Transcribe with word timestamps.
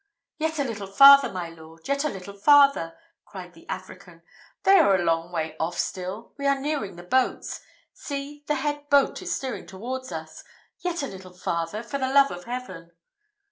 "Yet 0.39 0.57
a 0.57 0.63
little 0.63 0.87
farther, 0.87 1.31
my 1.31 1.49
lord, 1.49 1.87
yet 1.87 2.03
a 2.03 2.09
little 2.09 2.33
farther," 2.33 2.97
cried 3.23 3.53
the 3.53 3.69
African; 3.69 4.23
"they 4.63 4.79
are 4.79 4.95
a 4.95 5.03
long 5.03 5.31
way 5.31 5.55
off 5.59 5.77
still 5.77 6.33
we 6.39 6.47
are 6.47 6.59
nearing 6.59 6.95
the 6.95 7.03
boats. 7.03 7.61
See, 7.93 8.43
the 8.47 8.55
head 8.55 8.89
boat 8.89 9.21
is 9.21 9.35
steering 9.35 9.67
towards 9.67 10.11
us! 10.11 10.43
Yet 10.79 11.03
a 11.03 11.07
little 11.07 11.33
farther, 11.33 11.83
for 11.83 11.99
the 11.99 12.11
love 12.11 12.31
of 12.31 12.45
Heaven!" 12.45 12.93